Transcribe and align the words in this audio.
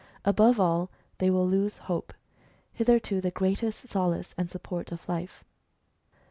Above 0.25 0.59
all, 0.59 0.89
they 1.19 1.29
will 1.29 1.47
lose 1.47 1.77
hope, 1.77 2.11
hitherto 2.73 3.21
the 3.21 3.29
greatest 3.29 3.87
solace 3.87 4.33
and 4.35 4.49
support 4.49 4.91
of 4.91 5.07
life. 5.07 5.43